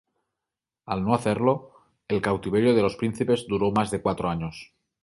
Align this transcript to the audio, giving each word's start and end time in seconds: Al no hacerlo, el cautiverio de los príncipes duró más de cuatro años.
Al 0.87 1.03
no 1.05 1.13
hacerlo, 1.13 1.73
el 2.07 2.23
cautiverio 2.23 2.73
de 2.73 2.81
los 2.81 2.95
príncipes 2.95 3.45
duró 3.47 3.69
más 3.69 3.91
de 3.91 4.01
cuatro 4.01 4.29
años. 4.31 4.73